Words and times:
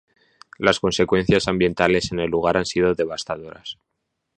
Las 0.57 0.79
consecuencias 0.79 1.47
ambientales 1.47 2.11
en 2.11 2.19
el 2.21 2.31
lugar 2.31 2.57
han 2.57 2.65
sido 2.65 2.95
devastadoras. 2.95 3.77